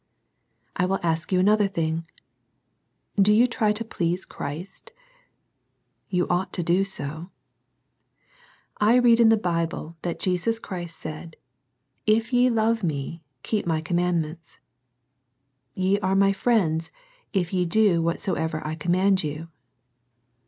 I 0.75 0.87
will 0.87 0.99
ask 1.03 1.31
you 1.31 1.39
another 1.39 1.67
thing,— 1.67 2.07
Do 3.21 3.31
you 3.31 3.45
try 3.45 3.71
to 3.71 3.85
please 3.85 4.25
Christ? 4.25 4.91
You 6.09 6.27
ought 6.27 6.51
to 6.53 6.63
do 6.63 6.83
so. 6.83 7.29
I 8.77 8.95
read 8.95 9.19
in 9.19 9.29
the 9.29 9.37
Bible 9.37 9.97
that 10.01 10.19
Jesus 10.19 10.57
Christ 10.57 10.97
said," 10.99 11.35
If 12.17 12.33
ye 12.33 12.49
love 12.49 12.81
Me, 12.83 13.21
keep 13.43 13.67
my 13.67 13.79
commandments." 13.79 14.59
—"Ye 15.75 15.99
are 15.99 16.15
my 16.15 16.33
friends, 16.33 16.91
if 17.31 17.53
ye 17.53 17.63
do 17.65 18.01
whatsoever 18.01 18.65
I 18.65 18.73
command 18.73 19.23
you." 19.23 19.49